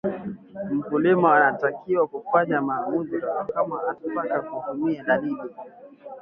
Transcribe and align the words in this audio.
Mkulima 0.71 1.35
anatakiwa 1.37 2.07
kufanya 2.07 2.61
maamuzi 2.61 3.21
kama 3.55 3.81
atataka 3.89 4.41
kutumia 4.41 5.03
dalali 5.03 5.51